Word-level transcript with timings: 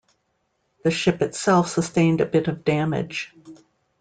The 0.83 0.89
ship 0.89 1.21
itself 1.21 1.69
sustained 1.69 2.21
a 2.21 2.25
bit 2.25 2.47
of 2.47 2.65
damage. 2.65 3.35